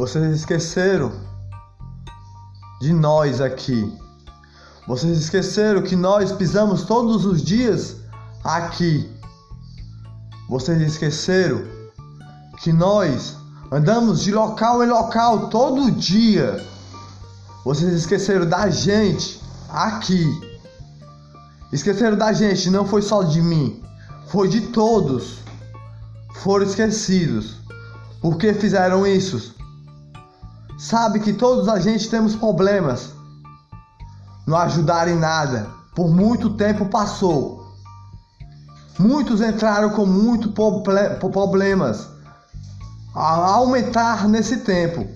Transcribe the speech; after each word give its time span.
Vocês 0.00 0.34
esqueceram 0.34 1.12
de 2.80 2.90
nós 2.90 3.38
aqui. 3.38 3.94
Vocês 4.88 5.18
esqueceram 5.18 5.82
que 5.82 5.94
nós 5.94 6.32
pisamos 6.32 6.84
todos 6.84 7.26
os 7.26 7.42
dias 7.42 7.96
aqui. 8.42 9.14
Vocês 10.48 10.80
esqueceram 10.80 11.62
que 12.62 12.72
nós 12.72 13.36
andamos 13.70 14.22
de 14.22 14.32
local 14.32 14.82
em 14.82 14.86
local 14.86 15.50
todo 15.50 15.90
dia. 15.90 16.66
Vocês 17.62 17.92
esqueceram 17.92 18.48
da 18.48 18.70
gente 18.70 19.38
aqui. 19.68 20.24
Esqueceram 21.70 22.16
da 22.16 22.32
gente, 22.32 22.70
não 22.70 22.86
foi 22.86 23.02
só 23.02 23.22
de 23.22 23.42
mim, 23.42 23.82
foi 24.28 24.48
de 24.48 24.62
todos. 24.68 25.40
Foram 26.36 26.64
esquecidos. 26.64 27.56
Por 28.22 28.38
que 28.38 28.54
fizeram 28.54 29.06
isso? 29.06 29.59
Sabe 30.80 31.20
que 31.20 31.34
todos 31.34 31.68
a 31.68 31.78
gente 31.78 32.08
temos 32.08 32.34
problemas. 32.34 33.12
Não 34.46 34.56
ajudaram 34.56 35.12
em 35.12 35.18
nada. 35.18 35.68
Por 35.94 36.08
muito 36.08 36.54
tempo 36.54 36.86
passou. 36.86 37.70
Muitos 38.98 39.42
entraram 39.42 39.90
com 39.90 40.06
muitos 40.06 40.52
problemas 41.20 42.08
a 43.14 43.52
aumentar 43.52 44.26
nesse 44.26 44.60
tempo 44.60 45.06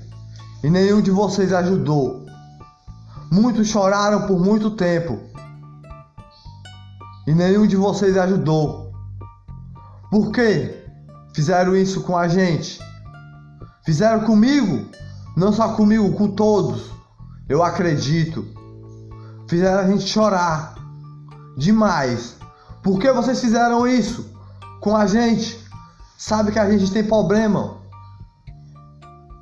e 0.62 0.68
nenhum 0.68 1.00
de 1.00 1.10
vocês 1.10 1.50
ajudou. 1.50 2.26
Muitos 3.32 3.68
choraram 3.68 4.26
por 4.26 4.38
muito 4.38 4.70
tempo 4.72 5.18
e 7.26 7.32
nenhum 7.32 7.66
de 7.66 7.76
vocês 7.76 8.18
ajudou. 8.18 8.92
Por 10.10 10.30
que 10.30 10.84
fizeram 11.34 11.74
isso 11.74 12.02
com 12.02 12.18
a 12.18 12.28
gente? 12.28 12.78
Fizeram 13.82 14.24
comigo, 14.24 14.90
não 15.36 15.52
só 15.52 15.74
comigo, 15.74 16.12
com 16.14 16.28
todos. 16.28 16.90
Eu 17.48 17.62
acredito. 17.62 18.46
Fizeram 19.48 19.80
a 19.80 19.86
gente 19.86 20.06
chorar 20.06 20.74
demais. 21.56 22.36
Por 22.82 22.98
que 22.98 23.10
vocês 23.12 23.40
fizeram 23.40 23.86
isso 23.86 24.32
com 24.80 24.96
a 24.96 25.06
gente? 25.06 25.58
Sabe 26.16 26.52
que 26.52 26.58
a 26.58 26.70
gente 26.70 26.92
tem 26.92 27.04
problema. 27.04 27.78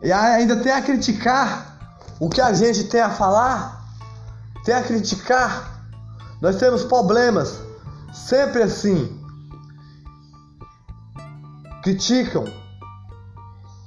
E 0.02 0.10
ainda 0.10 0.56
tem 0.56 0.72
a 0.72 0.82
criticar 0.82 1.78
o 2.18 2.28
que 2.28 2.40
a 2.40 2.52
gente 2.52 2.84
tem 2.84 3.00
a 3.00 3.10
falar. 3.10 3.84
Tem 4.64 4.74
a 4.74 4.82
criticar. 4.82 5.84
Nós 6.40 6.56
temos 6.56 6.84
problemas. 6.84 7.60
Sempre 8.12 8.62
assim. 8.62 9.20
Criticam 11.82 12.44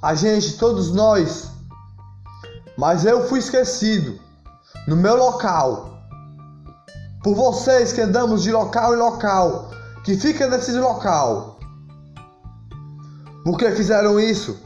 a 0.02 0.14
gente, 0.14 0.56
todos 0.56 0.92
nós. 0.92 1.55
Mas 2.76 3.04
eu 3.04 3.26
fui 3.28 3.38
esquecido 3.38 4.20
no 4.86 4.96
meu 4.96 5.16
local. 5.16 5.98
Por 7.22 7.34
vocês 7.34 7.92
que 7.92 8.00
andamos 8.00 8.42
de 8.42 8.52
local 8.52 8.94
em 8.94 8.98
local, 8.98 9.70
que 10.04 10.16
fica 10.16 10.46
nesse 10.46 10.72
local. 10.72 11.58
Por 13.44 13.58
que 13.58 13.70
fizeram 13.72 14.20
isso? 14.20 14.60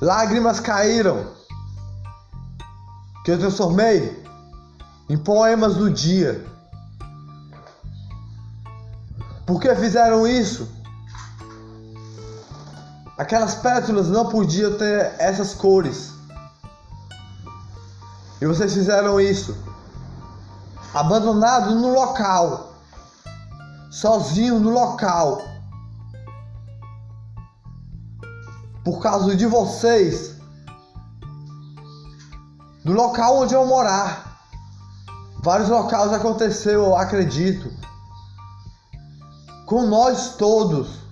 Lágrimas 0.00 0.60
caíram, 0.60 1.32
que 3.24 3.30
eu 3.30 3.38
transformei 3.38 4.22
em 5.08 5.16
poemas 5.16 5.74
do 5.74 5.90
dia. 5.90 6.44
Por 9.46 9.60
que 9.60 9.74
fizeram 9.76 10.26
isso? 10.26 10.68
Aquelas 13.16 13.54
pétalas 13.54 14.08
não 14.08 14.28
podiam 14.28 14.76
ter 14.76 15.14
essas 15.18 15.54
cores. 15.54 16.12
E 18.40 18.46
vocês 18.46 18.74
fizeram 18.74 19.20
isso. 19.20 19.56
Abandonado 20.92 21.76
no 21.76 21.94
local. 21.94 22.74
Sozinho 23.90 24.58
no 24.58 24.70
local. 24.70 25.42
Por 28.84 29.00
causa 29.00 29.36
de 29.36 29.46
vocês. 29.46 30.34
No 32.84 32.92
local 32.92 33.38
onde 33.38 33.54
eu 33.54 33.64
morar. 33.64 34.40
Vários 35.40 35.68
locais 35.68 36.12
aconteceu, 36.12 36.86
eu 36.86 36.96
acredito. 36.96 37.70
Com 39.66 39.86
nós 39.86 40.34
todos 40.36 41.03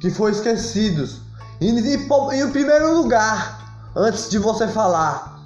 que 0.00 0.10
foi 0.10 0.32
esquecidos. 0.32 1.20
E 1.60 1.68
em 1.68 2.50
primeiro 2.50 2.94
lugar, 2.94 3.90
antes 3.94 4.28
de 4.28 4.38
você 4.38 4.68
falar, 4.68 5.36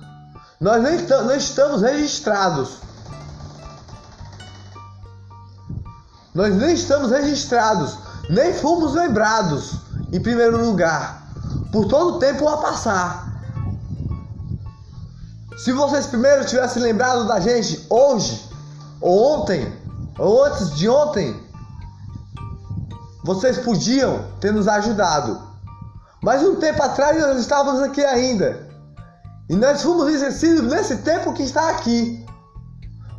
nós 0.60 0.82
não 0.82 1.34
estamos 1.34 1.82
registrados. 1.82 2.78
Nós 6.34 6.54
nem 6.54 6.74
estamos 6.74 7.10
registrados, 7.10 7.96
nem 8.28 8.54
fomos 8.54 8.94
lembrados 8.94 9.74
em 10.12 10.20
primeiro 10.20 10.64
lugar, 10.64 11.28
por 11.72 11.86
todo 11.86 12.16
o 12.16 12.18
tempo 12.18 12.48
a 12.48 12.58
passar. 12.58 13.30
Se 15.58 15.72
vocês 15.72 16.06
primeiro 16.06 16.44
tivessem 16.44 16.82
lembrado 16.82 17.26
da 17.26 17.40
gente 17.40 17.84
hoje, 17.90 18.48
ou 19.00 19.40
ontem, 19.40 19.72
ou 20.18 20.44
antes 20.44 20.74
de 20.74 20.88
ontem, 20.88 21.49
vocês 23.34 23.58
podiam 23.58 24.24
ter 24.40 24.52
nos 24.52 24.66
ajudado. 24.66 25.40
Mas 26.20 26.42
um 26.42 26.56
tempo 26.56 26.82
atrás 26.82 27.16
nós 27.20 27.38
estávamos 27.38 27.80
aqui 27.80 28.04
ainda. 28.04 28.68
E 29.48 29.54
nós 29.54 29.82
fomos 29.82 30.12
esquecidos 30.12 30.68
nesse 30.72 30.96
tempo 30.98 31.32
que 31.32 31.44
está 31.44 31.70
aqui. 31.70 32.26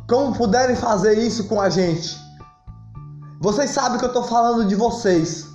Como 0.06 0.36
puderem 0.36 0.76
fazer 0.76 1.16
isso 1.16 1.44
com 1.44 1.58
a 1.58 1.70
gente? 1.70 2.20
Vocês 3.40 3.70
sabem 3.70 3.98
que 3.98 4.04
eu 4.04 4.08
estou 4.08 4.24
falando 4.24 4.66
de 4.66 4.74
vocês. 4.74 5.46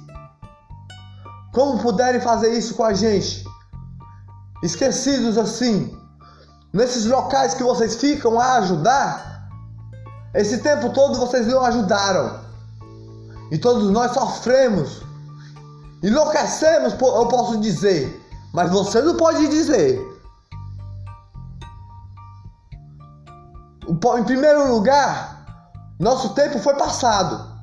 Como 1.53 1.78
puderem 1.78 2.19
fazer 2.19 2.51
isso 2.57 2.73
com 2.73 2.84
a 2.84 2.94
gente? 2.94 3.46
Esquecidos 4.63 5.38
assim, 5.38 5.96
nesses 6.73 7.06
locais 7.06 7.53
que 7.53 7.62
vocês 7.62 7.96
ficam 7.96 8.40
a 8.40 8.53
ajudar, 8.53 9.50
esse 10.34 10.57
tempo 10.63 10.90
todo 10.90 11.19
vocês 11.19 11.46
não 11.46 11.63
ajudaram. 11.63 12.47
E 13.52 13.58
todos 13.58 13.90
nós 13.91 14.12
sofremos. 14.13 15.02
Enlouquecemos, 16.03 16.94
eu 16.94 17.28
posso 17.28 17.58
dizer. 17.59 18.24
Mas 18.53 18.72
você 18.72 19.02
não 19.02 19.16
pode 19.16 19.47
dizer. 19.47 20.00
Em 23.88 24.24
primeiro 24.24 24.74
lugar, 24.74 25.46
nosso 26.00 26.30
tempo 26.30 26.59
foi 26.59 26.75
passado. 26.75 27.56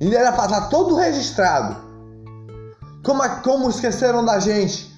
E 0.00 0.14
era 0.14 0.32
para 0.32 0.44
estar 0.44 0.68
todo 0.68 0.94
registrado. 0.94 1.76
Como, 3.02 3.22
como 3.42 3.70
esqueceram 3.70 4.24
da 4.24 4.38
gente? 4.38 4.94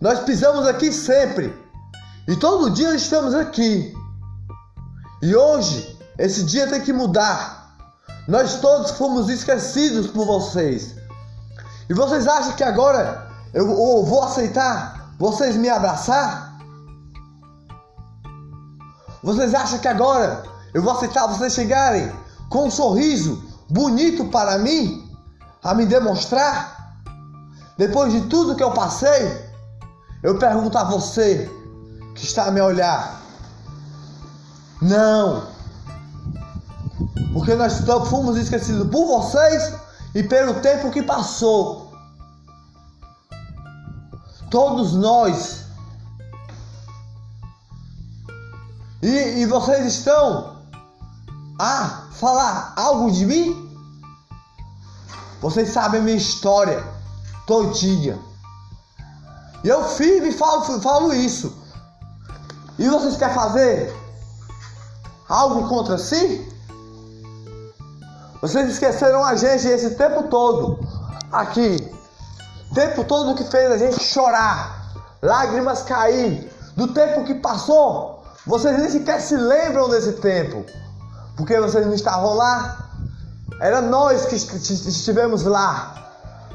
Nós 0.00 0.20
pisamos 0.20 0.66
aqui 0.66 0.92
sempre. 0.92 1.54
E 2.26 2.36
todo 2.36 2.70
dia 2.70 2.94
estamos 2.94 3.34
aqui. 3.34 3.94
E 5.20 5.34
hoje, 5.34 5.98
esse 6.18 6.44
dia 6.44 6.68
tem 6.68 6.80
que 6.80 6.92
mudar. 6.92 7.57
Nós 8.28 8.60
todos 8.60 8.90
fomos 8.90 9.30
esquecidos 9.30 10.08
por 10.08 10.26
vocês. 10.26 10.94
E 11.88 11.94
vocês 11.94 12.28
acham 12.28 12.52
que 12.52 12.62
agora 12.62 13.26
eu, 13.54 13.66
vou 14.04 14.22
aceitar 14.22 15.14
vocês 15.18 15.56
me 15.56 15.70
abraçar? 15.70 16.58
Vocês 19.22 19.54
acham 19.54 19.78
que 19.78 19.88
agora 19.88 20.42
eu 20.74 20.82
vou 20.82 20.92
aceitar 20.92 21.26
vocês 21.26 21.54
chegarem 21.54 22.12
com 22.50 22.66
um 22.66 22.70
sorriso 22.70 23.42
bonito 23.70 24.26
para 24.26 24.58
mim, 24.58 25.10
a 25.64 25.74
me 25.74 25.86
demonstrar? 25.86 27.00
Depois 27.78 28.12
de 28.12 28.20
tudo 28.28 28.54
que 28.54 28.62
eu 28.62 28.72
passei, 28.72 29.50
eu 30.22 30.38
pergunto 30.38 30.76
a 30.76 30.84
você 30.84 31.50
que 32.14 32.24
está 32.24 32.44
a 32.44 32.50
me 32.50 32.60
olhar. 32.60 33.22
Não. 34.82 35.57
Porque 37.32 37.54
nós 37.54 37.80
fomos 38.08 38.36
esquecidos 38.36 38.88
por 38.90 39.06
vocês 39.06 39.74
e 40.14 40.22
pelo 40.22 40.60
tempo 40.60 40.90
que 40.90 41.02
passou. 41.02 41.92
Todos 44.50 44.94
nós. 44.94 45.64
E, 49.02 49.42
e 49.42 49.46
vocês 49.46 49.86
estão 49.86 50.56
a 51.58 52.08
falar 52.12 52.72
algo 52.76 53.10
de 53.10 53.26
mim? 53.26 53.68
Vocês 55.40 55.68
sabem 55.68 56.00
a 56.00 56.04
minha 56.04 56.16
história 56.16 56.84
todinha. 57.46 58.18
E 59.62 59.68
eu 59.68 59.84
firme 59.84 60.32
falo, 60.32 60.80
falo 60.80 61.12
isso. 61.12 61.56
E 62.78 62.88
vocês 62.88 63.16
querem 63.16 63.34
fazer 63.34 63.96
algo 65.28 65.68
contra 65.68 65.98
si? 65.98 66.57
Vocês 68.40 68.70
esqueceram 68.70 69.24
a 69.24 69.34
gente 69.34 69.66
esse 69.66 69.90
tempo 69.96 70.24
todo 70.24 70.78
aqui. 71.32 71.92
tempo 72.74 73.02
todo 73.04 73.34
que 73.34 73.44
fez 73.44 73.72
a 73.72 73.78
gente 73.78 74.02
chorar, 74.02 74.92
lágrimas 75.20 75.82
cair, 75.82 76.48
do 76.76 76.88
tempo 76.88 77.24
que 77.24 77.34
passou, 77.34 78.22
vocês 78.46 78.78
nem 78.78 78.88
sequer 78.88 79.20
se 79.20 79.36
lembram 79.36 79.88
desse 79.88 80.12
tempo, 80.12 80.64
porque 81.36 81.58
vocês 81.58 81.84
não 81.84 81.94
estavam 81.94 82.34
lá. 82.34 82.88
Era 83.60 83.80
nós 83.80 84.26
que 84.26 84.36
estivemos 84.36 85.42
lá. 85.42 85.94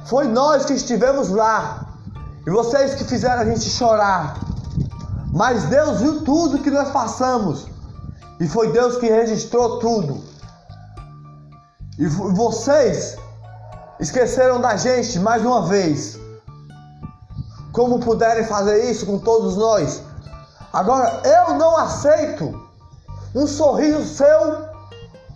Foi 0.06 0.26
nós 0.28 0.66
que 0.66 0.74
estivemos 0.74 1.30
lá. 1.30 1.86
E 2.48 2.50
vocês 2.50 2.96
que 2.96 3.04
fizeram 3.04 3.42
a 3.42 3.46
gente 3.46 3.70
chorar. 3.70 4.38
Mas 5.34 5.64
Deus 5.66 6.00
viu 6.00 6.22
tudo 6.22 6.60
que 6.60 6.72
nós 6.72 6.90
passamos. 6.92 7.66
E 8.40 8.48
foi 8.48 8.72
Deus 8.72 8.98
que 8.98 9.10
registrou 9.10 9.80
tudo. 9.80 10.33
E 11.98 12.07
vocês 12.07 13.18
esqueceram 14.00 14.60
da 14.60 14.75
gente 14.75 15.19
mais 15.19 15.45
uma 15.45 15.68
vez. 15.68 16.18
Como 17.72 18.00
puderem 18.00 18.45
fazer 18.45 18.90
isso 18.90 19.06
com 19.06 19.19
todos 19.19 19.56
nós? 19.56 20.01
Agora, 20.72 21.22
eu 21.24 21.54
não 21.56 21.78
aceito 21.78 22.60
um 23.36 23.45
sorriso 23.45 24.06
seu 24.06 24.68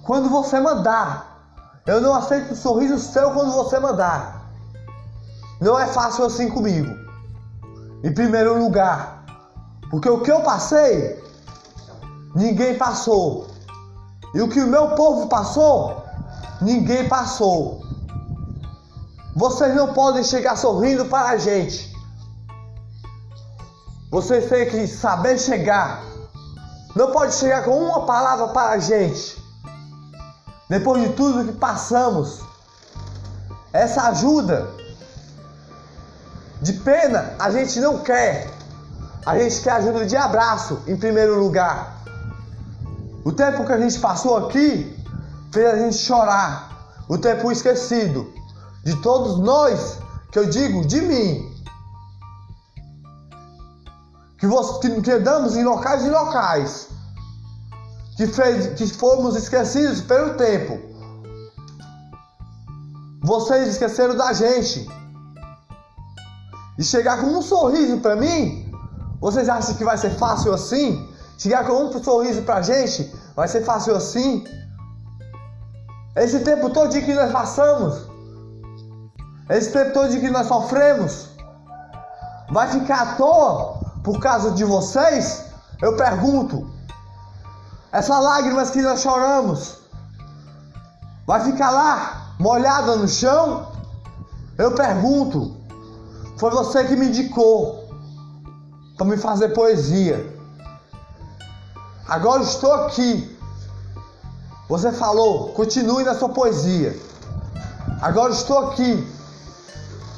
quando 0.04 0.30
você 0.30 0.60
mandar. 0.60 1.44
Eu 1.86 2.02
não 2.02 2.16
aceito 2.16 2.54
um 2.54 2.56
sorriso 2.56 2.98
seu 2.98 3.32
quando 3.32 3.52
você 3.52 3.80
mandar. 3.80 4.52
Não 5.62 5.80
é 5.80 5.86
fácil 5.88 6.26
assim 6.26 6.50
comigo. 6.50 6.92
Em 8.04 8.14
primeiro 8.14 8.58
lugar, 8.60 9.24
porque 9.92 10.10
o 10.10 10.22
que 10.22 10.32
eu 10.32 10.42
passei, 10.42 11.24
ninguém 12.36 12.78
passou. 12.78 13.48
E 14.34 14.42
o 14.42 14.50
que 14.50 14.60
o 14.60 14.68
meu 14.68 14.90
povo 14.96 15.28
passou, 15.28 16.07
ninguém 16.62 17.08
passou. 17.08 17.82
Vocês 19.36 19.76
não 19.76 19.94
podem 19.94 20.24
chegar 20.24 20.56
sorrindo 20.56 21.06
para 21.06 21.30
a 21.30 21.38
gente. 21.38 21.96
Vocês 24.10 24.50
têm 24.50 24.70
que 24.70 24.88
saber 24.88 25.38
chegar. 25.38 26.04
Não 26.96 27.12
pode 27.12 27.36
chegar 27.36 27.64
com 27.64 27.78
uma 27.78 28.06
palavra 28.06 28.48
para 28.48 28.72
a 28.72 28.80
gente. 28.80 29.38
Depois 30.68 31.04
de 31.04 31.14
tudo 31.14 31.46
que 31.46 31.58
passamos, 31.58 32.42
essa 33.72 34.10
ajuda 34.10 34.68
de 36.62 36.74
pena 36.74 37.36
a 37.38 37.52
gente 37.52 37.80
não 37.80 38.00
quer. 38.00 38.50
A 39.26 39.38
gente 39.38 39.62
quer 39.62 39.72
ajuda 39.74 40.06
de 40.06 40.16
abraço 40.16 40.82
em 40.88 40.98
primeiro 40.98 41.38
lugar. 41.38 42.02
O 43.24 43.32
tempo 43.32 43.66
que 43.66 43.74
a 43.74 43.80
gente 43.80 44.00
passou 44.00 44.38
aqui 44.38 44.97
fez 45.58 45.74
a 45.74 45.78
gente 45.78 45.98
chorar. 45.98 46.78
O 47.10 47.18
tempo 47.18 47.52
esquecido 47.52 48.32
de 48.84 48.96
todos 49.02 49.40
nós, 49.40 49.98
que 50.32 50.38
eu 50.38 50.48
digo 50.50 50.86
de 50.86 51.02
mim. 51.02 51.52
Que, 54.38 54.46
você, 54.46 54.80
que, 54.82 55.02
que 55.02 55.12
andamos 55.12 55.56
em 55.56 55.64
locais 55.64 56.06
e 56.06 56.10
locais. 56.10 56.90
Que, 58.18 58.28
fez, 58.28 58.74
que 58.76 58.88
fomos 58.88 59.36
esquecidos 59.36 60.02
pelo 60.02 60.36
tempo. 60.36 60.80
Vocês 63.24 63.70
esqueceram 63.70 64.16
da 64.16 64.32
gente 64.34 64.88
e 66.78 66.84
chegar 66.84 67.20
com 67.20 67.28
um 67.28 67.42
sorriso 67.42 67.98
para 67.98 68.16
mim, 68.16 68.72
vocês 69.20 69.50
acham 69.50 69.74
que 69.74 69.84
vai 69.84 69.98
ser 69.98 70.12
fácil 70.12 70.54
assim? 70.54 71.12
Chegar 71.38 71.66
com 71.66 71.74
um 71.74 72.04
sorriso 72.04 72.44
pra 72.44 72.62
gente, 72.62 73.12
vai 73.36 73.48
ser 73.48 73.64
fácil 73.64 73.96
assim? 73.96 74.46
Esse 76.18 76.40
tempo 76.40 76.72
todo 76.72 76.90
que 76.90 77.14
nós 77.14 77.32
passamos, 77.32 78.08
esse 79.50 79.72
tempo 79.72 79.94
todo 79.94 80.10
que 80.20 80.30
nós 80.32 80.48
sofremos, 80.48 81.30
vai 82.50 82.68
ficar 82.70 83.02
à 83.02 83.16
toa 83.16 83.80
por 84.04 84.20
causa 84.20 84.52
de 84.52 84.64
vocês? 84.64 85.46
Eu 85.80 85.96
pergunto. 85.96 86.68
Essas 87.92 88.22
lágrimas 88.22 88.72
que 88.72 88.82
nós 88.82 89.02
choramos, 89.02 89.78
vai 91.28 91.40
ficar 91.42 91.70
lá 91.70 92.34
molhada 92.40 92.96
no 92.96 93.08
chão? 93.08 93.72
Eu 94.58 94.74
pergunto. 94.74 95.56
Foi 96.40 96.50
você 96.50 96.84
que 96.86 96.96
me 96.96 97.10
indicou 97.10 97.88
para 98.98 99.06
me 99.06 99.18
fazer 99.18 99.50
poesia. 99.50 100.36
Agora 102.08 102.42
estou 102.42 102.74
aqui. 102.74 103.37
Você 104.68 104.92
falou, 104.92 105.50
continue 105.54 106.04
na 106.04 106.14
sua 106.14 106.30
poesia. 106.30 106.98
Agora 108.02 108.34
estou 108.34 108.70
aqui. 108.70 109.08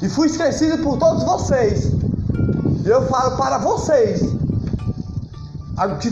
E 0.01 0.09
fui 0.09 0.27
esquecido 0.27 0.83
por 0.83 0.97
todos 0.97 1.23
vocês. 1.23 1.91
E 2.83 2.87
eu 2.87 3.07
falo 3.07 3.37
para 3.37 3.59
vocês. 3.59 4.21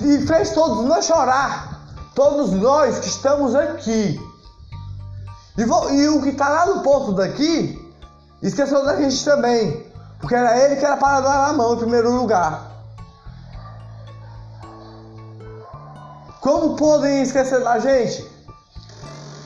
E 0.04 0.28
fez 0.28 0.52
todos 0.52 0.86
nós 0.86 1.06
chorar. 1.06 1.82
Todos 2.14 2.52
nós 2.52 3.00
que 3.00 3.08
estamos 3.08 3.56
aqui. 3.56 4.20
E, 5.58 5.66
vou, 5.66 5.92
e 5.92 6.08
o 6.08 6.22
que 6.22 6.30
está 6.30 6.48
lá 6.50 6.66
no 6.68 6.84
ponto 6.84 7.14
daqui, 7.14 7.84
esqueceu 8.44 8.86
da 8.86 8.96
gente 8.98 9.26
também. 9.26 9.88
Porque 10.20 10.36
era 10.36 10.58
ele 10.64 10.76
que 10.76 10.86
era 10.86 10.98
para 10.98 11.22
dar 11.22 11.50
a 11.50 11.54
mão 11.54 11.74
em 11.74 11.78
primeiro 11.78 12.12
lugar. 12.16 12.67
Como 16.48 16.78
podem 16.78 17.24
esquecer 17.24 17.62
da 17.62 17.78
gente? 17.78 18.26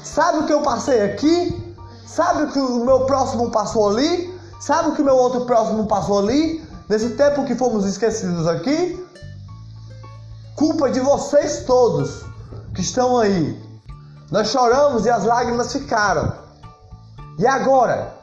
Sabe 0.03 0.37
o 0.37 0.45
que 0.45 0.53
eu 0.53 0.61
passei 0.61 1.01
aqui? 1.01 1.75
Sabe 2.05 2.43
o 2.43 2.51
que 2.51 2.59
o 2.59 2.85
meu 2.85 3.07
próximo 3.07 3.49
passou 3.49 3.89
ali? 3.89 4.39
Sabe 4.59 4.89
o 4.89 4.91
que 4.93 5.01
o 5.01 5.05
meu 5.05 5.15
outro 5.15 5.45
próximo 5.45 5.87
passou 5.87 6.19
ali? 6.19 6.63
Nesse 6.87 7.09
tempo 7.15 7.43
que 7.43 7.55
fomos 7.55 7.87
esquecidos 7.87 8.45
aqui? 8.45 9.03
Culpa 10.55 10.91
de 10.91 10.99
vocês 10.99 11.63
todos 11.65 12.23
que 12.75 12.81
estão 12.81 13.17
aí. 13.17 13.59
Nós 14.29 14.49
choramos 14.49 15.03
e 15.07 15.09
as 15.09 15.23
lágrimas 15.23 15.73
ficaram. 15.73 16.31
E 17.39 17.47
agora? 17.47 18.13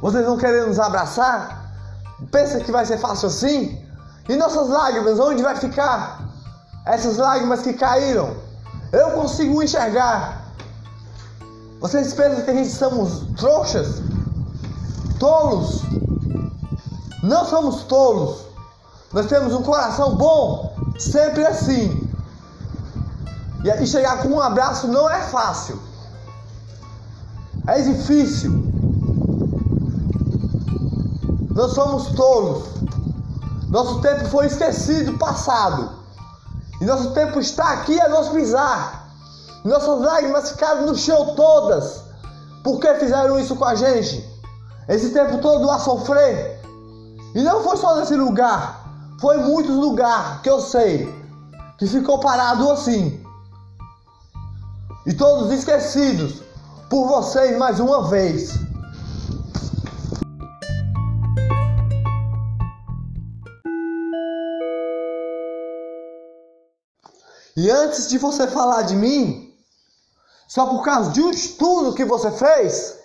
Vocês 0.00 0.26
não 0.26 0.36
querem 0.36 0.66
nos 0.66 0.80
abraçar? 0.80 1.72
Pensa 2.32 2.58
que 2.58 2.72
vai 2.72 2.84
ser 2.84 2.98
fácil 2.98 3.28
assim? 3.28 3.80
E 4.28 4.34
nossas 4.34 4.68
lágrimas, 4.68 5.20
onde 5.20 5.40
vai 5.40 5.54
ficar? 5.54 6.21
Essas 6.84 7.16
lágrimas 7.16 7.62
que 7.62 7.72
caíram, 7.74 8.36
eu 8.92 9.10
consigo 9.12 9.62
enxergar. 9.62 10.52
Vocês 11.80 12.12
pensam 12.12 12.42
que 12.42 12.50
a 12.50 12.54
gente 12.54 12.70
somos 12.70 13.26
trouxas? 13.36 14.02
Tolos? 15.18 15.82
Não 17.22 17.44
somos 17.44 17.84
tolos. 17.84 18.46
Nós 19.12 19.26
temos 19.26 19.52
um 19.52 19.62
coração 19.62 20.16
bom, 20.16 20.74
sempre 20.98 21.46
assim. 21.46 22.08
E 23.64 23.86
chegar 23.86 24.22
com 24.22 24.28
um 24.28 24.40
abraço 24.40 24.88
não 24.88 25.08
é 25.08 25.20
fácil. 25.20 25.78
É 27.68 27.80
difícil. 27.80 28.50
Nós 31.50 31.72
somos 31.74 32.06
tolos. 32.16 32.64
Nosso 33.68 34.00
tempo 34.00 34.28
foi 34.28 34.46
esquecido, 34.46 35.16
passado. 35.16 36.01
E 36.82 36.84
nosso 36.84 37.12
tempo 37.12 37.38
está 37.38 37.74
aqui 37.74 38.00
a 38.00 38.08
nos 38.08 38.30
pisar. 38.30 39.06
Nossas 39.64 40.00
lágrimas 40.00 40.50
ficaram 40.50 40.84
no 40.84 40.96
chão 40.96 41.36
todas. 41.36 42.02
Por 42.64 42.80
que 42.80 42.92
fizeram 42.94 43.38
isso 43.38 43.54
com 43.54 43.64
a 43.64 43.76
gente? 43.76 44.28
Esse 44.88 45.10
tempo 45.10 45.38
todo 45.38 45.70
a 45.70 45.78
sofrer. 45.78 46.60
E 47.36 47.42
não 47.44 47.62
foi 47.62 47.76
só 47.76 47.94
nesse 47.98 48.16
lugar. 48.16 48.84
Foi 49.20 49.36
muitos 49.36 49.76
lugares 49.76 50.40
que 50.40 50.50
eu 50.50 50.60
sei. 50.60 51.06
Que 51.78 51.86
ficou 51.86 52.18
parado 52.18 52.68
assim. 52.72 53.24
E 55.06 55.14
todos 55.14 55.52
esquecidos 55.52 56.42
por 56.90 57.06
vocês 57.06 57.56
mais 57.56 57.78
uma 57.78 58.08
vez. 58.08 58.58
E 67.62 67.70
antes 67.70 68.08
de 68.08 68.18
você 68.18 68.48
falar 68.48 68.82
de 68.82 68.96
mim, 68.96 69.56
só 70.48 70.66
por 70.66 70.82
causa 70.82 71.12
de 71.12 71.22
um 71.22 71.30
estudo 71.30 71.94
que 71.94 72.04
você 72.04 72.28
fez, 72.32 72.98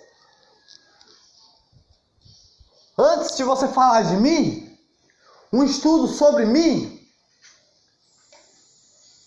antes 2.98 3.36
de 3.36 3.44
você 3.44 3.68
falar 3.68 4.02
de 4.02 4.16
mim, 4.16 4.76
um 5.52 5.62
estudo 5.62 6.08
sobre 6.08 6.44
mim, 6.44 6.86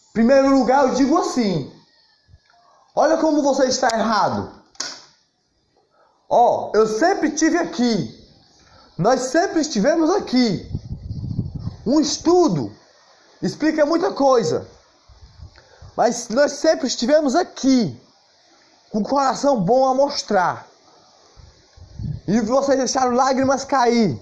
em 0.10 0.12
primeiro 0.12 0.50
lugar 0.50 0.90
eu 0.90 0.96
digo 0.96 1.18
assim: 1.18 1.74
olha 2.94 3.16
como 3.16 3.42
você 3.42 3.68
está 3.68 3.88
errado. 3.94 4.52
Ó, 6.28 6.72
oh, 6.74 6.78
eu 6.78 6.86
sempre 6.86 7.32
tive 7.32 7.58
aqui, 7.58 8.30
nós 8.98 9.22
sempre 9.22 9.62
estivemos 9.62 10.10
aqui. 10.10 10.70
Um 11.86 12.02
estudo 12.02 12.70
explica 13.42 13.86
muita 13.86 14.12
coisa. 14.12 14.81
Mas 15.96 16.30
nós 16.30 16.54
sempre 16.54 16.88
estivemos 16.88 17.36
aqui, 17.36 18.00
com 18.92 19.00
o 19.00 19.04
coração 19.04 19.62
bom 19.62 19.88
a 19.88 19.94
mostrar. 19.94 20.68
E 22.28 22.40
vocês 22.42 22.78
deixaram 22.78 23.14
lágrimas 23.14 23.64
cair, 23.64 24.20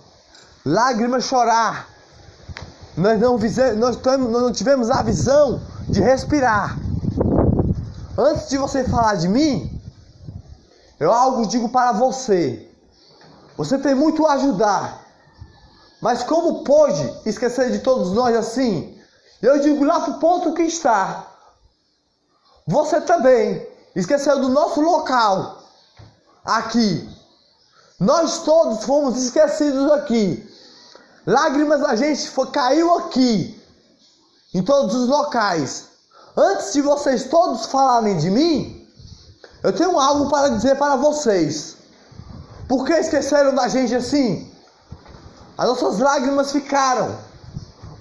lágrimas 0.66 1.26
chorar. 1.26 1.88
Nós 2.98 3.20
não, 3.20 3.38
nós 3.78 3.98
não 4.04 4.52
tivemos 4.52 4.90
a 4.90 5.02
visão 5.02 5.62
de 5.88 6.02
respirar. 6.02 6.78
Antes 8.18 8.50
de 8.50 8.58
você 8.58 8.84
falar 8.84 9.16
de 9.16 9.30
mim, 9.30 9.82
eu 11.00 11.12
algo 11.12 11.48
digo 11.48 11.70
para 11.70 11.94
você. 11.94 12.70
Você 13.56 13.78
tem 13.78 13.96
muito 13.96 14.26
a 14.26 14.34
ajudar. 14.34 15.06
Mas 16.02 16.24
como 16.24 16.64
pode 16.64 17.02
esquecer 17.26 17.72
de 17.72 17.80
todos 17.80 18.12
nós 18.12 18.36
assim? 18.36 18.98
Eu 19.42 19.60
digo 19.60 19.84
lá 19.84 20.02
para 20.02 20.12
o 20.12 20.20
ponto 20.20 20.54
que 20.54 20.64
está. 20.64 21.29
Você 22.70 23.02
também 23.02 23.68
esqueceu 23.96 24.40
do 24.40 24.50
nosso 24.50 24.80
local. 24.80 25.64
Aqui. 26.46 27.10
Nós 28.00 28.44
todos 28.44 28.84
fomos 28.84 29.18
esquecidos 29.18 29.92
aqui. 29.92 30.48
Lágrimas 31.26 31.82
da 31.82 31.96
gente 31.96 32.30
foi, 32.30 32.46
caiu 32.52 32.96
aqui. 33.00 33.60
Em 34.54 34.62
todos 34.62 34.94
os 34.94 35.08
locais. 35.08 35.88
Antes 36.38 36.72
de 36.74 36.84
vocês 36.84 37.24
todos 37.24 37.66
falarem 37.66 38.18
de 38.18 38.30
mim, 38.30 38.88
eu 39.64 39.74
tenho 39.74 40.00
algo 40.00 40.30
para 40.30 40.50
dizer 40.50 40.78
para 40.78 40.96
vocês. 40.96 41.76
Por 42.68 42.86
que 42.86 42.94
esqueceram 42.94 43.56
da 43.56 43.68
gente 43.68 43.96
assim? 43.96 44.54
As 45.58 45.68
nossas 45.68 45.98
lágrimas 45.98 46.52
ficaram. 46.52 47.18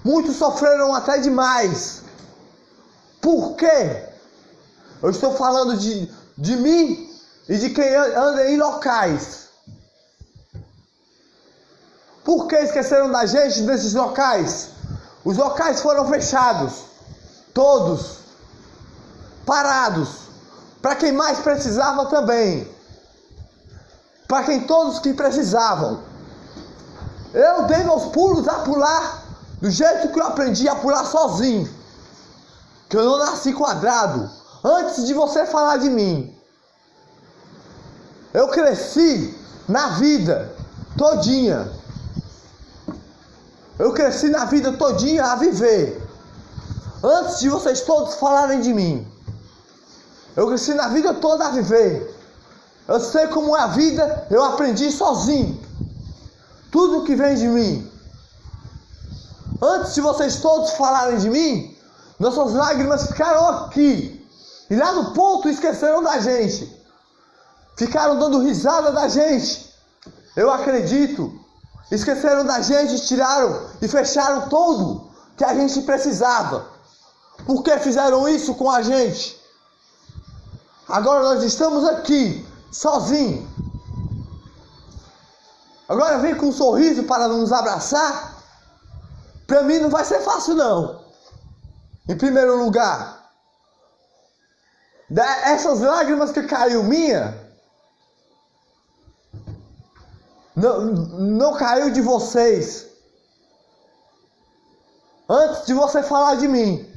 Muitos 0.05 0.35
sofreram 0.35 0.93
até 0.93 1.17
demais. 1.17 2.03
Por 3.19 3.55
quê? 3.55 4.08
Eu 5.01 5.09
estou 5.09 5.35
falando 5.35 5.77
de, 5.77 6.11
de 6.37 6.55
mim 6.57 7.09
e 7.47 7.57
de 7.57 7.69
quem 7.69 7.95
anda 7.95 8.49
em 8.49 8.57
locais. 8.57 9.47
Por 12.23 12.47
que 12.47 12.55
esqueceram 12.55 13.09
da 13.11 13.25
gente 13.25 13.61
desses 13.61 13.93
locais? 13.93 14.69
Os 15.23 15.37
locais 15.37 15.81
foram 15.81 16.07
fechados. 16.07 16.83
Todos. 17.53 18.19
Parados. 19.45 20.09
Para 20.81 20.95
quem 20.95 21.11
mais 21.11 21.39
precisava 21.39 22.05
também. 22.05 22.69
Para 24.27 24.43
quem 24.43 24.67
todos 24.67 24.99
que 24.99 25.13
precisavam. 25.13 26.03
Eu 27.33 27.63
dei 27.63 27.83
meus 27.83 28.05
pulos 28.11 28.47
a 28.47 28.59
pular 28.59 29.23
do 29.61 29.69
jeito 29.69 30.09
que 30.09 30.19
eu 30.19 30.25
aprendi 30.25 30.67
a 30.67 30.75
pular 30.75 31.05
sozinho. 31.05 31.69
Que 32.89 32.97
eu 32.97 33.05
não 33.05 33.17
nasci 33.17 33.53
quadrado. 33.53 34.38
Antes 34.63 35.05
de 35.05 35.13
você 35.13 35.45
falar 35.45 35.77
de 35.77 35.89
mim. 35.89 36.35
Eu 38.33 38.49
cresci 38.49 39.37
na 39.67 39.97
vida 39.97 40.53
todinha. 40.97 41.71
Eu 43.77 43.93
cresci 43.93 44.27
na 44.29 44.45
vida 44.45 44.73
todinha 44.73 45.23
a 45.23 45.35
viver. 45.35 46.01
Antes 47.01 47.39
de 47.39 47.49
vocês 47.49 47.81
todos 47.81 48.15
falarem 48.15 48.59
de 48.59 48.73
mim. 48.73 49.07
Eu 50.35 50.47
cresci 50.47 50.73
na 50.73 50.89
vida 50.89 51.13
toda 51.13 51.47
a 51.47 51.51
viver. 51.51 52.15
Eu 52.87 52.99
sei 52.99 53.27
como 53.27 53.55
é 53.55 53.61
a 53.61 53.67
vida, 53.67 54.27
eu 54.29 54.43
aprendi 54.43 54.91
sozinho. 54.91 55.61
Tudo 56.71 57.03
que 57.03 57.15
vem 57.15 57.35
de 57.35 57.47
mim. 57.47 57.91
Antes 59.61 59.93
de 59.93 60.01
vocês 60.01 60.37
todos 60.37 60.71
falarem 60.71 61.17
de 61.17 61.29
mim, 61.29 61.77
nossas 62.19 62.53
lágrimas 62.53 63.07
ficaram 63.07 63.47
aqui. 63.47 64.18
E 64.69 64.75
lá 64.75 64.91
no 64.91 65.13
ponto 65.13 65.49
esqueceram 65.49 66.03
da 66.03 66.19
gente. 66.19 66.77
Ficaram 67.75 68.19
dando 68.19 68.39
risada 68.39 68.91
da 68.91 69.07
gente. 69.07 69.73
Eu 70.35 70.51
acredito. 70.51 71.39
Esqueceram 71.91 72.45
da 72.45 72.61
gente, 72.61 73.05
tiraram 73.07 73.67
e 73.81 73.87
fecharam 73.87 74.47
tudo 74.47 75.09
que 75.35 75.43
a 75.43 75.55
gente 75.55 75.81
precisava. 75.81 76.67
Por 77.45 77.63
que 77.63 77.77
fizeram 77.79 78.27
isso 78.29 78.53
com 78.53 78.69
a 78.69 78.81
gente? 78.81 79.39
Agora 80.87 81.23
nós 81.23 81.43
estamos 81.43 81.85
aqui, 81.85 82.45
sozinhos. 82.71 83.47
Agora 85.87 86.19
vem 86.19 86.35
com 86.35 86.47
um 86.47 86.51
sorriso 86.51 87.03
para 87.03 87.27
nos 87.27 87.51
abraçar. 87.51 88.35
Para 89.47 89.63
mim 89.63 89.79
não 89.79 89.89
vai 89.89 90.05
ser 90.05 90.19
fácil 90.19 90.53
não. 90.53 91.03
Em 92.07 92.15
primeiro 92.15 92.63
lugar, 92.63 93.18
essas 95.17 95.79
lágrimas 95.79 96.31
que 96.31 96.43
caiu 96.43 96.83
minha, 96.83 97.35
não, 100.55 100.81
não 100.81 101.53
caiu 101.53 101.89
de 101.91 102.01
vocês. 102.01 102.87
Antes 105.27 105.65
de 105.65 105.73
você 105.73 106.03
falar 106.03 106.35
de 106.35 106.47
mim, 106.47 106.87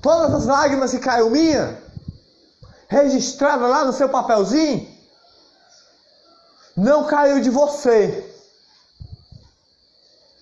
todas 0.00 0.32
as 0.34 0.46
lágrimas 0.46 0.90
que 0.90 0.98
caiu 0.98 1.30
minha, 1.30 1.82
registrada 2.88 3.66
lá 3.66 3.84
no 3.84 3.92
seu 3.92 4.08
papelzinho, 4.08 4.88
não 6.76 7.04
caiu 7.04 7.40
de 7.40 7.50
você. 7.50 8.30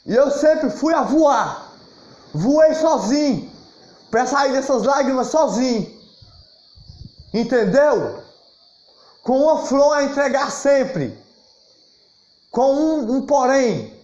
E 0.04 0.14
eu 0.14 0.30
sempre 0.30 0.70
fui 0.70 0.94
a 0.94 1.02
voar. 1.02 1.72
Voei 2.34 2.74
sozinho. 2.74 3.50
Para 4.10 4.26
sair 4.26 4.52
dessas 4.52 4.82
lágrimas 4.82 5.28
sozinho. 5.28 6.01
Entendeu? 7.32 8.22
Com 9.22 9.38
uma 9.38 9.66
flor 9.66 9.96
a 9.96 10.02
entregar 10.04 10.50
sempre. 10.50 11.18
Com 12.50 12.74
um, 12.74 13.16
um 13.16 13.26
porém. 13.26 13.98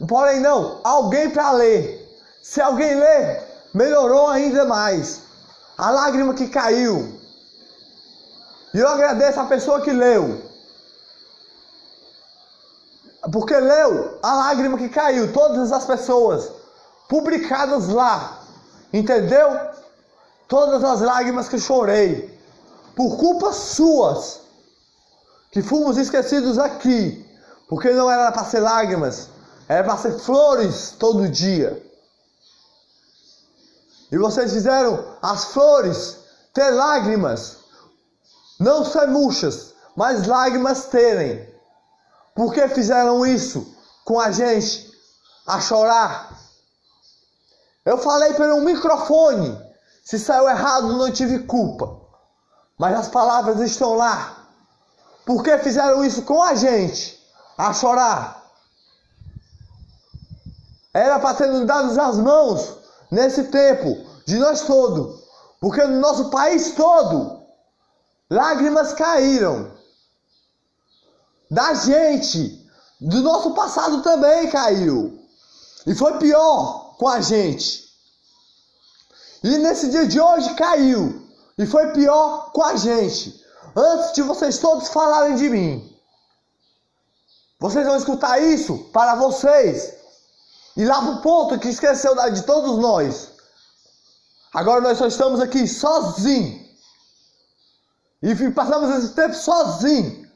Um 0.00 0.06
porém 0.06 0.40
não, 0.40 0.80
alguém 0.84 1.30
para 1.30 1.50
ler. 1.52 2.08
Se 2.42 2.60
alguém 2.60 2.94
ler, 2.94 3.42
melhorou 3.74 4.28
ainda 4.28 4.64
mais. 4.64 5.22
A 5.76 5.90
lágrima 5.90 6.34
que 6.34 6.48
caiu. 6.48 7.18
E 8.72 8.78
eu 8.78 8.88
agradeço 8.88 9.40
a 9.40 9.46
pessoa 9.46 9.80
que 9.80 9.90
leu. 9.90 10.48
Porque 13.32 13.56
leu 13.56 14.18
a 14.22 14.34
lágrima 14.34 14.78
que 14.78 14.88
caiu, 14.88 15.32
todas 15.32 15.72
as 15.72 15.84
pessoas 15.84 16.50
publicadas 17.08 17.88
lá. 17.88 18.42
Entendeu? 18.92 19.58
Todas 20.46 20.82
as 20.84 21.00
lágrimas 21.00 21.48
que 21.48 21.58
chorei 21.58 22.39
por 23.00 23.16
culpas 23.16 23.56
suas, 23.56 24.40
que 25.50 25.62
fomos 25.62 25.96
esquecidos 25.96 26.58
aqui, 26.58 27.26
porque 27.66 27.92
não 27.92 28.10
era 28.10 28.30
para 28.30 28.44
ser 28.44 28.60
lágrimas, 28.60 29.30
era 29.66 29.82
para 29.84 29.96
ser 29.96 30.18
flores 30.18 30.96
todo 30.98 31.26
dia. 31.26 31.82
E 34.12 34.18
vocês 34.18 34.52
fizeram 34.52 35.16
as 35.22 35.46
flores 35.46 36.18
ter 36.52 36.72
lágrimas, 36.72 37.56
não 38.58 38.84
ser 38.84 39.06
murchas, 39.06 39.72
mas 39.96 40.26
lágrimas 40.26 40.84
terem. 40.84 41.48
Por 42.34 42.52
que 42.52 42.68
fizeram 42.68 43.24
isso 43.24 43.74
com 44.04 44.20
a 44.20 44.30
gente? 44.30 44.92
A 45.46 45.58
chorar. 45.58 46.38
Eu 47.82 47.96
falei 47.96 48.34
pelo 48.34 48.60
microfone. 48.60 49.58
Se 50.04 50.18
saiu 50.18 50.46
errado, 50.46 50.98
não 50.98 51.10
tive 51.10 51.38
culpa. 51.38 51.99
Mas 52.80 52.98
as 52.98 53.08
palavras 53.08 53.60
estão 53.60 53.92
lá. 53.92 54.38
Por 55.26 55.44
que 55.44 55.58
fizeram 55.58 56.02
isso 56.02 56.22
com 56.22 56.42
a 56.42 56.54
gente? 56.54 57.22
A 57.58 57.74
chorar. 57.74 58.42
Era 60.94 61.18
para 61.18 61.34
ter 61.34 61.48
nos 61.48 61.98
as 61.98 62.16
mãos 62.16 62.78
nesse 63.10 63.44
tempo 63.44 64.02
de 64.24 64.38
nós 64.38 64.62
todos. 64.62 65.20
Porque 65.60 65.84
no 65.84 66.00
nosso 66.00 66.30
país 66.30 66.74
todo, 66.74 67.42
lágrimas 68.30 68.94
caíram. 68.94 69.70
Da 71.50 71.74
gente. 71.74 72.66
Do 72.98 73.20
nosso 73.20 73.52
passado 73.52 74.00
também 74.00 74.48
caiu. 74.48 75.22
E 75.86 75.94
foi 75.94 76.16
pior 76.16 76.96
com 76.96 77.06
a 77.06 77.20
gente. 77.20 77.90
E 79.44 79.58
nesse 79.58 79.90
dia 79.90 80.06
de 80.06 80.18
hoje 80.18 80.54
caiu. 80.54 81.29
E 81.60 81.66
foi 81.66 81.88
pior 81.88 82.52
com 82.52 82.64
a 82.64 82.74
gente. 82.74 83.38
Antes 83.76 84.14
de 84.14 84.22
vocês 84.22 84.56
todos 84.56 84.88
falarem 84.88 85.36
de 85.36 85.50
mim. 85.50 85.94
Vocês 87.58 87.86
vão 87.86 87.98
escutar 87.98 88.38
isso 88.38 88.78
para 88.94 89.14
vocês. 89.16 89.92
E 90.74 90.86
lá 90.86 91.02
pro 91.02 91.20
ponto 91.20 91.58
que 91.58 91.68
esqueceu 91.68 92.14
de 92.32 92.42
todos 92.44 92.78
nós. 92.78 93.32
Agora 94.54 94.80
nós 94.80 94.96
só 94.96 95.06
estamos 95.06 95.38
aqui 95.38 95.68
sozinhos. 95.68 96.66
E 98.22 98.50
passamos 98.52 98.96
esse 98.96 99.12
tempo 99.12 99.34
sozinhos. 99.34 100.26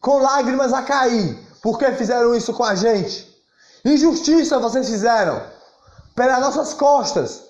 Com 0.00 0.18
lágrimas 0.18 0.72
a 0.72 0.82
cair. 0.82 1.38
Porque 1.62 1.92
fizeram 1.92 2.34
isso 2.34 2.52
com 2.54 2.64
a 2.64 2.74
gente. 2.74 3.32
Injustiça 3.84 4.58
vocês 4.58 4.88
fizeram. 4.88 5.48
Pelas 6.16 6.40
nossas 6.40 6.74
costas. 6.74 7.40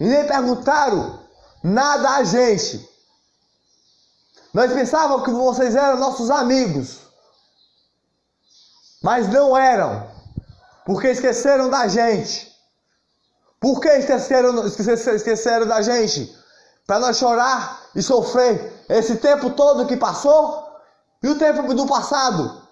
E 0.00 0.06
nem 0.06 0.26
perguntaram 0.26 1.19
nada 1.62 2.16
a 2.16 2.24
gente. 2.24 2.88
Nós 4.52 4.72
pensávamos 4.72 5.24
que 5.24 5.30
vocês 5.30 5.74
eram 5.74 5.98
nossos 5.98 6.30
amigos. 6.30 6.98
Mas 9.02 9.28
não 9.28 9.56
eram. 9.56 10.10
Porque 10.84 11.08
esqueceram 11.08 11.70
da 11.70 11.86
gente. 11.88 12.50
Por 13.60 13.80
que 13.80 13.88
esqueceram, 13.88 14.68
esqueceram 15.14 15.66
da 15.66 15.82
gente? 15.82 16.34
Para 16.86 16.98
nós 16.98 17.18
chorar 17.18 17.80
e 17.94 18.02
sofrer 18.02 18.84
esse 18.88 19.16
tempo 19.16 19.50
todo 19.50 19.86
que 19.86 19.96
passou 19.96 20.66
e 21.22 21.28
o 21.28 21.38
tempo 21.38 21.72
do 21.74 21.86
passado, 21.86 22.62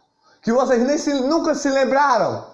que 0.43 0.51
vocês 0.51 0.83
nem 0.83 0.97
se, 0.97 1.13
nunca 1.13 1.55
se 1.55 1.69
lembraram. 1.69 2.47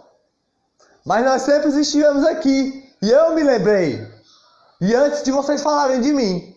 Mas 1.06 1.24
nós 1.24 1.42
sempre 1.42 1.68
estivemos 1.80 2.24
aqui 2.24 2.92
e 3.00 3.10
eu 3.10 3.34
me 3.34 3.42
lembrei. 3.42 4.13
E 4.81 4.95
antes 4.95 5.23
de 5.23 5.31
vocês 5.31 5.62
falarem 5.62 6.00
de 6.00 6.12
mim, 6.12 6.53